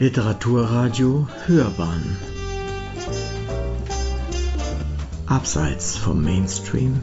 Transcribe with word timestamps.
Literaturradio 0.00 1.28
Hörbahn 1.44 2.16
Abseits 5.26 5.98
vom 5.98 6.24
Mainstream 6.24 7.02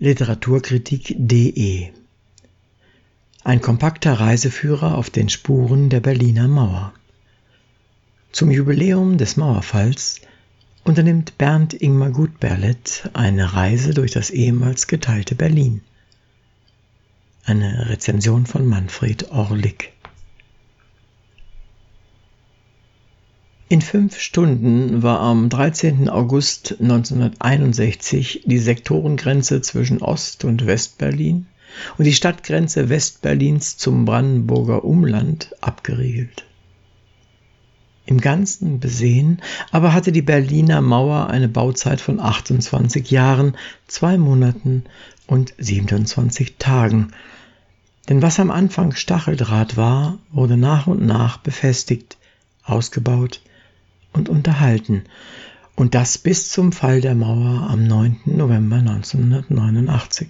Literaturkritik.de 0.00 1.90
Ein 3.44 3.60
kompakter 3.60 4.14
Reiseführer 4.14 4.98
auf 4.98 5.08
den 5.08 5.28
Spuren 5.28 5.88
der 5.88 6.00
Berliner 6.00 6.48
Mauer. 6.48 6.92
Zum 8.32 8.50
Jubiläum 8.50 9.18
des 9.18 9.36
Mauerfalls 9.36 10.20
unternimmt 10.82 11.38
Bernd 11.38 11.80
Ingmar 11.80 12.10
Gutberlet 12.10 13.08
eine 13.12 13.54
Reise 13.54 13.94
durch 13.94 14.10
das 14.10 14.30
ehemals 14.30 14.88
geteilte 14.88 15.36
Berlin. 15.36 15.82
Eine 17.44 17.88
Rezension 17.88 18.46
von 18.46 18.66
Manfred 18.66 19.32
Orlik. 19.32 19.92
In 23.68 23.80
fünf 23.80 24.20
Stunden 24.20 25.02
war 25.02 25.18
am 25.18 25.48
13. 25.48 26.08
August 26.08 26.76
1961 26.78 28.44
die 28.46 28.58
Sektorengrenze 28.58 29.60
zwischen 29.60 30.02
Ost- 30.02 30.44
und 30.44 30.66
Westberlin 30.66 31.46
und 31.98 32.04
die 32.04 32.12
Stadtgrenze 32.12 32.88
Westberlins 32.88 33.76
zum 33.76 34.04
Brandenburger 34.04 34.84
Umland 34.84 35.52
abgeriegelt. 35.60 36.44
Im 38.06 38.20
Ganzen 38.20 38.78
besehen 38.78 39.40
aber 39.72 39.94
hatte 39.94 40.12
die 40.12 40.22
Berliner 40.22 40.80
Mauer 40.80 41.28
eine 41.28 41.48
Bauzeit 41.48 42.00
von 42.00 42.20
28 42.20 43.10
Jahren, 43.10 43.56
zwei 43.88 44.16
Monaten 44.18 44.84
und 45.26 45.54
27 45.58 46.56
Tagen. 46.58 47.12
Denn 48.08 48.22
was 48.22 48.40
am 48.40 48.50
Anfang 48.50 48.94
Stacheldraht 48.94 49.76
war, 49.76 50.18
wurde 50.30 50.56
nach 50.56 50.86
und 50.86 51.04
nach 51.04 51.38
befestigt, 51.38 52.16
ausgebaut 52.64 53.40
und 54.12 54.28
unterhalten. 54.28 55.04
Und 55.76 55.94
das 55.94 56.18
bis 56.18 56.50
zum 56.50 56.72
Fall 56.72 57.00
der 57.00 57.14
Mauer 57.14 57.68
am 57.70 57.86
9. 57.86 58.20
November 58.26 58.76
1989. 58.76 60.28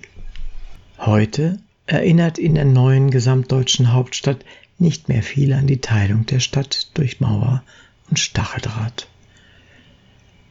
Heute 0.98 1.58
erinnert 1.86 2.38
in 2.38 2.54
der 2.54 2.64
neuen 2.64 3.10
gesamtdeutschen 3.10 3.92
Hauptstadt 3.92 4.44
nicht 4.78 5.08
mehr 5.08 5.22
viel 5.22 5.52
an 5.52 5.66
die 5.66 5.80
Teilung 5.80 6.26
der 6.26 6.40
Stadt 6.40 6.90
durch 6.94 7.20
Mauer 7.20 7.62
und 8.08 8.18
Stacheldraht. 8.18 9.08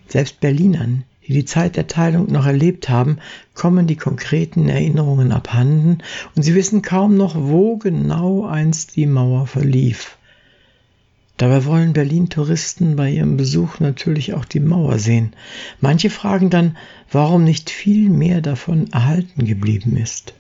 Selbst 0.08 0.40
Berlinern, 0.40 1.04
die 1.32 1.38
die 1.38 1.46
Zeit 1.46 1.78
der 1.78 1.88
Teilung 1.88 2.30
noch 2.30 2.46
erlebt 2.46 2.90
haben, 2.90 3.20
kommen 3.54 3.88
die 3.88 3.96
konkreten 3.96 4.68
Erinnerungen 4.68 5.32
abhanden 5.32 6.00
und 6.36 6.44
sie 6.44 6.56
wissen 6.56 6.82
kaum 6.82 7.16
noch, 7.16 7.36
wo 7.36 7.78
genau 7.78 8.46
einst 8.46 8.98
die 8.98 9.06
Mauer 9.06 9.48
verlief. 9.48 10.18
Dabei 11.38 11.64
wollen 11.64 11.94
Berlin-Touristen 11.94 12.98
bei 12.98 13.12
ihrem 13.12 13.38
Besuch 13.38 13.80
natürlich 13.80 14.34
auch 14.34 14.44
die 14.44 14.60
Mauer 14.60 15.00
sehen. 15.00 15.34
Manche 15.80 16.10
fragen 16.10 16.50
dann, 16.50 16.76
warum 17.10 17.46
nicht 17.46 17.70
viel 17.70 18.10
mehr 18.10 18.42
davon 18.42 18.92
erhalten 18.92 19.46
geblieben 19.46 19.96
ist. 19.96 20.34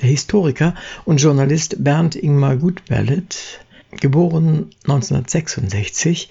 Der 0.00 0.08
Historiker 0.08 0.74
und 1.04 1.20
Journalist 1.20 1.84
Bernd 1.84 2.16
Ingmar 2.16 2.56
Gutberlet, 2.56 3.60
geboren 3.90 4.70
1966, 4.84 6.30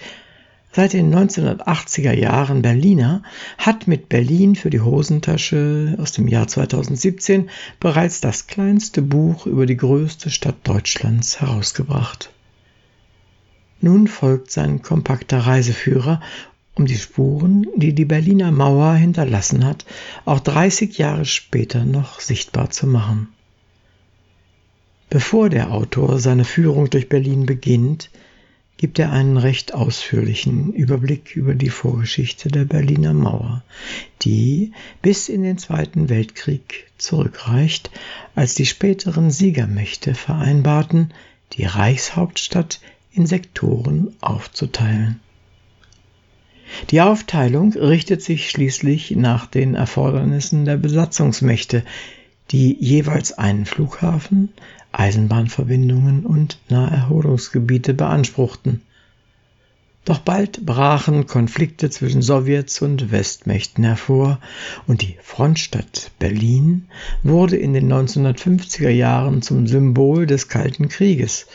seit 0.71 0.93
den 0.93 1.13
1980er 1.13 2.13
Jahren 2.13 2.61
Berliner, 2.61 3.23
hat 3.57 3.87
mit 3.87 4.09
Berlin 4.09 4.55
für 4.55 4.69
die 4.69 4.81
Hosentasche 4.81 5.97
aus 5.99 6.11
dem 6.11 6.27
Jahr 6.27 6.47
2017 6.47 7.49
bereits 7.79 8.21
das 8.21 8.47
kleinste 8.47 9.01
Buch 9.01 9.45
über 9.45 9.65
die 9.65 9.77
größte 9.77 10.29
Stadt 10.29 10.57
Deutschlands 10.63 11.41
herausgebracht. 11.41 12.31
Nun 13.81 14.07
folgt 14.07 14.51
sein 14.51 14.81
kompakter 14.81 15.39
Reiseführer, 15.39 16.21
um 16.75 16.85
die 16.85 16.97
Spuren, 16.97 17.65
die 17.75 17.93
die 17.93 18.05
Berliner 18.05 18.51
Mauer 18.51 18.93
hinterlassen 18.93 19.65
hat, 19.65 19.85
auch 20.25 20.39
30 20.39 20.97
Jahre 20.97 21.25
später 21.25 21.85
noch 21.85 22.19
sichtbar 22.19 22.69
zu 22.69 22.87
machen. 22.87 23.29
Bevor 25.09 25.49
der 25.49 25.71
Autor 25.71 26.19
seine 26.19 26.43
Führung 26.43 26.89
durch 26.89 27.07
Berlin 27.07 27.45
beginnt, 27.45 28.09
gibt 28.77 28.99
er 28.99 29.11
einen 29.11 29.37
recht 29.37 29.73
ausführlichen 29.73 30.71
Überblick 30.71 31.35
über 31.35 31.55
die 31.55 31.69
Vorgeschichte 31.69 32.49
der 32.49 32.63
Berliner 32.65 33.13
Mauer, 33.13 33.63
die 34.21 34.71
bis 35.01 35.29
in 35.29 35.41
den 35.41 35.57
Zweiten 35.57 36.09
Weltkrieg 36.09 36.85
zurückreicht, 36.97 37.89
als 38.35 38.53
die 38.53 38.67
späteren 38.67 39.31
Siegermächte 39.31 40.13
vereinbarten, 40.13 41.11
die 41.53 41.65
Reichshauptstadt 41.65 42.79
in 43.11 43.25
Sektoren 43.25 44.15
aufzuteilen. 44.21 45.19
Die 46.91 47.01
Aufteilung 47.01 47.73
richtet 47.73 48.21
sich 48.21 48.49
schließlich 48.49 49.11
nach 49.11 49.47
den 49.47 49.73
Erfordernissen 49.73 50.65
der 50.65 50.77
Besatzungsmächte, 50.77 51.83
die 52.51 52.77
jeweils 52.79 53.37
einen 53.37 53.65
Flughafen, 53.65 54.49
Eisenbahnverbindungen 54.91 56.25
und 56.25 56.59
Naherholungsgebiete 56.69 57.93
beanspruchten. 57.93 58.81
Doch 60.05 60.19
bald 60.19 60.65
brachen 60.65 61.27
Konflikte 61.27 61.89
zwischen 61.89 62.21
Sowjets 62.21 62.81
und 62.81 63.11
Westmächten 63.11 63.83
hervor 63.83 64.39
und 64.87 65.01
die 65.01 65.17
Frontstadt 65.21 66.11
Berlin 66.17 66.87
wurde 67.23 67.57
in 67.57 67.73
den 67.73 67.91
1950er 67.91 68.89
Jahren 68.89 69.41
zum 69.41 69.67
Symbol 69.67 70.25
des 70.25 70.47
Kalten 70.47 70.87
Krieges. 70.87 71.47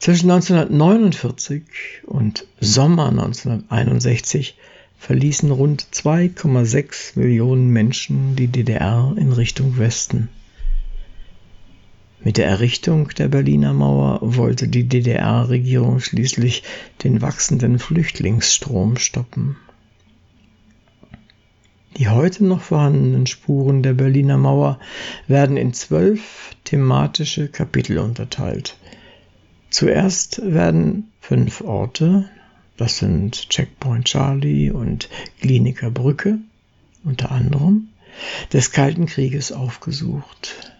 Zwischen 0.00 0.28
1949 0.32 1.62
und 2.04 2.48
Sommer 2.58 3.10
1961 3.10 4.56
verließen 5.02 5.50
rund 5.50 5.88
2,6 5.92 7.18
Millionen 7.18 7.70
Menschen 7.70 8.36
die 8.36 8.46
DDR 8.46 9.12
in 9.18 9.32
Richtung 9.32 9.76
Westen. 9.76 10.28
Mit 12.22 12.36
der 12.36 12.46
Errichtung 12.46 13.08
der 13.08 13.26
Berliner 13.26 13.72
Mauer 13.72 14.20
wollte 14.22 14.68
die 14.68 14.88
DDR-Regierung 14.88 15.98
schließlich 15.98 16.62
den 17.02 17.20
wachsenden 17.20 17.80
Flüchtlingsstrom 17.80 18.96
stoppen. 18.96 19.56
Die 21.96 22.08
heute 22.08 22.44
noch 22.44 22.60
vorhandenen 22.60 23.26
Spuren 23.26 23.82
der 23.82 23.94
Berliner 23.94 24.38
Mauer 24.38 24.78
werden 25.26 25.56
in 25.56 25.74
zwölf 25.74 26.54
thematische 26.62 27.48
Kapitel 27.48 27.98
unterteilt. 27.98 28.76
Zuerst 29.68 30.40
werden 30.44 31.10
fünf 31.20 31.60
Orte, 31.60 32.30
das 32.82 32.98
sind 32.98 33.48
Checkpoint 33.48 34.06
Charlie 34.06 34.72
und 34.72 35.08
Kliniker 35.40 35.92
Brücke 35.92 36.38
unter 37.04 37.30
anderem, 37.30 37.90
des 38.52 38.72
Kalten 38.72 39.06
Krieges 39.06 39.52
aufgesucht. 39.52 40.72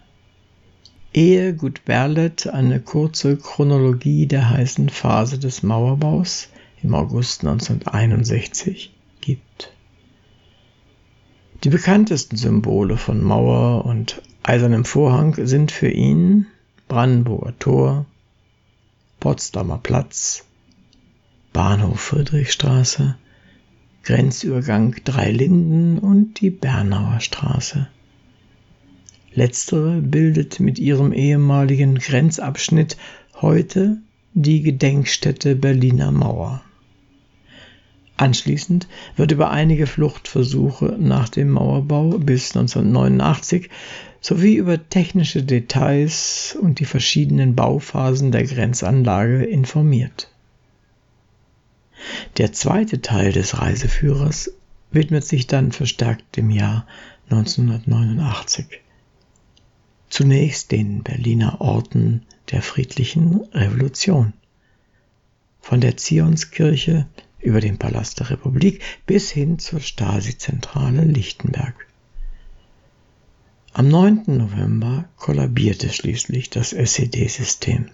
Ehe 1.13 1.53
Gut 1.53 1.85
Berlet 1.85 2.47
eine 2.47 2.81
kurze 2.81 3.37
Chronologie 3.37 4.27
der 4.27 4.49
heißen 4.49 4.89
Phase 4.89 5.39
des 5.39 5.63
Mauerbaus 5.63 6.49
im 6.81 6.93
August 6.93 7.45
1961 7.45 8.93
gibt. 9.21 9.71
Die 11.63 11.69
bekanntesten 11.69 12.35
Symbole 12.35 12.97
von 12.97 13.23
Mauer 13.23 13.85
und 13.85 14.21
Eisernem 14.43 14.83
Vorhang 14.83 15.35
sind 15.47 15.71
für 15.71 15.89
ihn 15.89 16.47
Brandenburger 16.89 17.57
Tor, 17.59 18.05
Potsdamer 19.21 19.77
Platz, 19.77 20.43
Bahnhof 21.53 21.99
Friedrichstraße, 21.99 23.15
Grenzübergang 24.01 24.95
Drei 25.03 25.29
Linden 25.29 25.99
und 25.99 26.41
die 26.41 26.49
Bernauer 26.49 27.19
Straße. 27.19 27.87
Letztere 29.35 30.01
bildet 30.01 30.59
mit 30.59 30.79
ihrem 30.79 31.13
ehemaligen 31.13 31.99
Grenzabschnitt 31.99 32.97
heute 33.39 33.99
die 34.33 34.63
Gedenkstätte 34.63 35.55
Berliner 35.55 36.11
Mauer. 36.11 36.63
Anschließend 38.17 38.87
wird 39.15 39.31
über 39.31 39.51
einige 39.51 39.85
Fluchtversuche 39.85 40.97
nach 40.99 41.29
dem 41.29 41.51
Mauerbau 41.51 42.17
bis 42.17 42.55
1989 42.55 43.69
sowie 44.21 44.55
über 44.55 44.89
technische 44.89 45.43
Details 45.43 46.57
und 46.59 46.79
die 46.79 46.85
verschiedenen 46.85 47.55
Bauphasen 47.55 48.31
der 48.31 48.43
Grenzanlage 48.43 49.43
informiert. 49.43 50.32
Der 52.37 52.53
zweite 52.53 53.01
Teil 53.01 53.31
des 53.31 53.59
Reiseführers 53.59 54.51
widmet 54.91 55.25
sich 55.25 55.47
dann 55.47 55.71
verstärkt 55.71 56.37
dem 56.37 56.49
Jahr 56.49 56.85
1989 57.29 58.83
zunächst 60.13 60.71
den 60.71 61.01
Berliner 61.01 61.59
Orten 61.59 62.21
der 62.51 62.61
friedlichen 62.61 63.41
Revolution. 63.51 64.33
Von 65.59 65.81
der 65.81 65.97
Zionskirche 65.97 67.07
über 67.39 67.59
den 67.59 67.79
Palast 67.79 68.19
der 68.19 68.29
Republik 68.29 68.83
bis 69.07 69.31
hin 69.31 69.57
zur 69.57 69.79
Stasi-Zentrale 69.79 71.03
Lichtenberg. 71.03 71.87
Am 73.73 73.87
9. 73.87 74.25
November 74.27 75.05
kollabierte 75.17 75.89
schließlich 75.89 76.51
das 76.51 76.73
SED-System. 76.73 77.89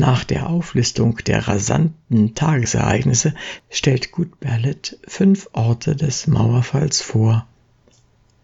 Nach 0.00 0.22
der 0.22 0.48
Auflistung 0.48 1.16
der 1.26 1.48
rasanten 1.48 2.36
Tagesereignisse 2.36 3.34
stellt 3.68 4.12
Gut 4.12 4.38
Berlet 4.38 4.96
fünf 5.08 5.50
Orte 5.54 5.96
des 5.96 6.28
Mauerfalls 6.28 7.02
vor, 7.02 7.48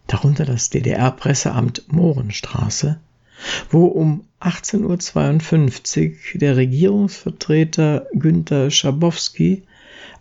darunter 0.08 0.46
das 0.46 0.70
DDR-Presseamt 0.70 1.84
Mohrenstraße, 1.92 2.98
wo 3.70 3.84
um 3.84 4.24
18.52 4.40 6.34
Uhr 6.34 6.40
der 6.40 6.56
Regierungsvertreter 6.56 8.08
Günter 8.14 8.72
Schabowski 8.72 9.62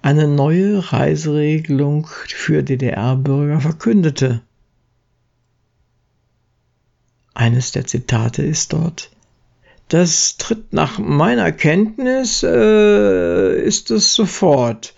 eine 0.04 0.28
neue 0.28 0.94
Reiseregelung 0.94 2.06
für 2.28 2.62
DDR-Bürger 2.62 3.60
verkündete. 3.60 4.44
Eines 7.34 7.72
der 7.72 7.88
Zitate 7.88 8.44
ist 8.44 8.72
dort, 8.72 9.10
das 9.94 10.38
tritt 10.38 10.74
nach 10.74 10.98
meiner 10.98 11.52
Kenntnis, 11.52 12.42
äh, 12.42 13.62
ist 13.62 13.92
es 13.92 14.16
sofort, 14.16 14.96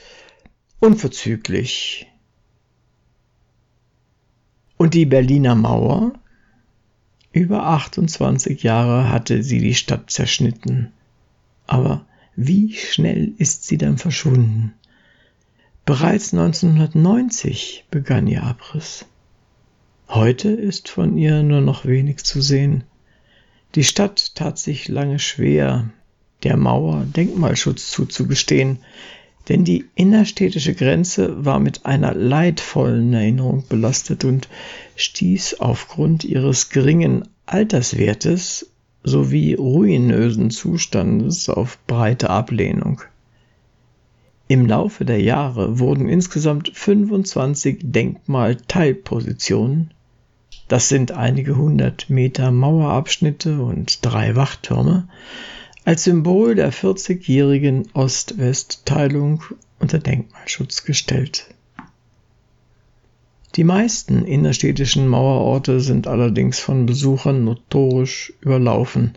unverzüglich. 0.79 2.07
Und 4.77 4.93
die 4.93 5.05
Berliner 5.05 5.55
Mauer? 5.55 6.13
Über 7.33 7.65
28 7.65 8.63
Jahre 8.63 9.09
hatte 9.09 9.43
sie 9.43 9.59
die 9.59 9.75
Stadt 9.75 10.09
zerschnitten. 10.09 10.93
Aber 11.67 12.05
wie 12.37 12.71
schnell 12.73 13.33
ist 13.37 13.65
sie 13.65 13.77
dann 13.77 13.97
verschwunden? 13.97 14.75
Bereits 15.83 16.31
1990 16.31 17.87
begann 17.91 18.27
ihr 18.27 18.43
Abriss. 18.43 19.05
Heute 20.07 20.51
ist 20.51 20.87
von 20.87 21.17
ihr 21.17 21.43
nur 21.43 21.59
noch 21.59 21.83
wenig 21.83 22.23
zu 22.23 22.39
sehen. 22.39 22.85
Die 23.75 23.83
Stadt 23.83 24.35
tat 24.35 24.57
sich 24.57 24.87
lange 24.87 25.19
schwer, 25.19 25.89
der 26.43 26.55
Mauer 26.55 27.03
Denkmalschutz 27.03 27.91
zuzugestehen, 27.91 28.79
denn 29.49 29.65
die 29.65 29.83
innerstädtische 29.95 30.73
Grenze 30.73 31.43
war 31.43 31.59
mit 31.59 31.85
einer 31.85 32.13
leidvollen 32.13 33.13
Erinnerung 33.13 33.65
belastet 33.67 34.23
und 34.23 34.47
stieß 34.95 35.59
aufgrund 35.59 36.23
ihres 36.23 36.69
geringen 36.69 37.27
Alterswertes 37.45 38.71
sowie 39.03 39.55
ruinösen 39.55 40.51
Zustandes 40.51 41.49
auf 41.49 41.77
breite 41.85 42.29
Ablehnung. 42.29 43.01
Im 44.47 44.67
Laufe 44.67 45.03
der 45.03 45.21
Jahre 45.21 45.79
wurden 45.79 46.07
insgesamt 46.07 46.71
25 46.73 47.79
Denkmalteilpositionen 47.81 49.91
das 50.67 50.89
sind 50.89 51.11
einige 51.11 51.55
hundert 51.57 52.09
Meter 52.09 52.51
Mauerabschnitte 52.51 53.61
und 53.61 54.03
drei 54.03 54.35
Wachtürme, 54.35 55.07
als 55.83 56.03
Symbol 56.05 56.55
der 56.55 56.73
40-jährigen 56.73 57.87
Ost-West-Teilung 57.93 59.43
unter 59.79 59.99
Denkmalschutz 59.99 60.83
gestellt. 60.83 61.47
Die 63.55 63.63
meisten 63.63 64.25
innerstädtischen 64.25 65.07
Mauerorte 65.07 65.79
sind 65.79 66.07
allerdings 66.07 66.59
von 66.59 66.85
Besuchern 66.85 67.45
notorisch 67.45 68.33
überlaufen. 68.41 69.13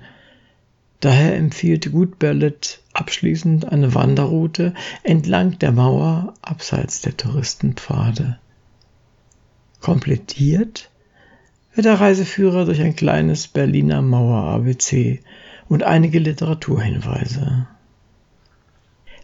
Daher 1.01 1.37
empfiehlt 1.37 1.91
Gutberlet 1.91 2.81
abschließend 2.93 3.73
eine 3.73 3.95
Wanderroute 3.95 4.75
entlang 5.03 5.59
der 5.59 5.73
Mauer 5.73 6.35
abseits 6.43 7.01
der 7.01 7.17
Touristenpfade. 7.17 8.39
Komplettiert 9.81 10.91
wird 11.79 11.85
der 11.85 12.01
Reiseführer 12.01 12.65
durch 12.65 12.81
ein 12.83 12.97
kleines 12.97 13.47
Berliner 13.47 14.03
Mauer-ABC 14.03 15.21
und 15.69 15.85
einige 15.85 16.19
Literaturhinweise. 16.19 17.69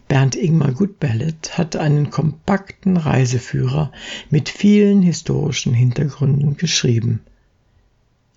Bernd 0.06 0.36
Ingmar 0.36 0.70
Gutbellet 0.70 1.58
hat 1.58 1.74
einen 1.74 2.10
kompakten 2.10 2.96
Reiseführer 2.96 3.90
mit 4.30 4.50
vielen 4.50 5.02
historischen 5.02 5.74
Hintergründen 5.74 6.56
geschrieben. 6.56 7.22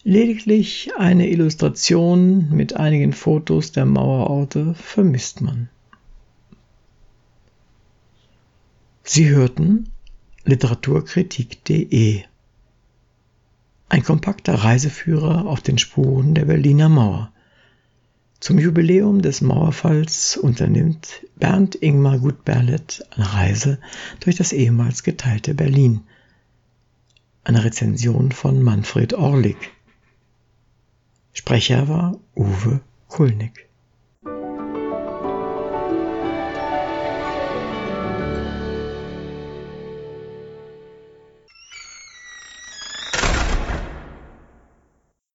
Lediglich 0.03 0.89
eine 0.97 1.29
Illustration 1.29 2.49
mit 2.49 2.75
einigen 2.75 3.13
Fotos 3.13 3.71
der 3.71 3.85
Mauerorte 3.85 4.73
vermisst 4.73 5.41
man. 5.41 5.69
Sie 9.03 9.29
hörten 9.29 9.91
literaturkritik.de 10.43 12.23
ein 13.89 14.03
kompakter 14.03 14.53
Reiseführer 14.53 15.45
auf 15.45 15.61
den 15.61 15.77
Spuren 15.77 16.33
der 16.33 16.45
Berliner 16.45 16.89
Mauer. 16.89 17.31
Zum 18.39 18.59
Jubiläum 18.59 19.21
des 19.21 19.41
Mauerfalls 19.41 20.37
unternimmt 20.37 21.25
Bernd 21.35 21.75
Ingmar 21.75 22.19
Gutberlet 22.19 23.03
eine 23.11 23.33
Reise 23.33 23.79
durch 24.19 24.35
das 24.35 24.53
ehemals 24.53 25.03
geteilte 25.03 25.53
Berlin. 25.55 26.01
Eine 27.43 27.63
Rezension 27.63 28.31
von 28.31 28.61
Manfred 28.61 29.13
Orlik. 29.13 29.71
Sprecher 31.33 31.87
war 31.87 32.19
Uwe 32.35 32.81
Kulnig. 33.07 33.66